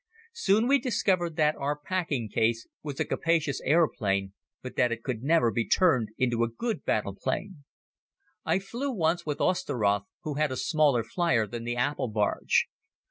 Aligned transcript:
Soon 0.33 0.67
we 0.67 0.79
discovered 0.79 1.35
that 1.35 1.55
our 1.57 1.77
packing 1.77 2.27
case 2.27 2.65
was 2.81 2.99
a 2.99 3.05
capacious 3.05 3.61
aeroplane 3.63 4.33
but 4.63 4.75
that 4.75 4.91
it 4.91 5.03
could 5.03 5.21
never 5.21 5.51
be 5.51 5.69
turned 5.69 6.09
into 6.17 6.43
a 6.43 6.49
good 6.49 6.83
battle 6.83 7.15
plane. 7.15 7.65
I 8.43 8.57
flew 8.57 8.91
once 8.91 9.27
with 9.27 9.37
Osteroth 9.39 10.05
who 10.23 10.33
had 10.37 10.51
a 10.51 10.57
smaller 10.57 11.03
flier 11.03 11.45
than 11.45 11.65
the 11.65 11.75
apple 11.75 12.07
barge. 12.07 12.67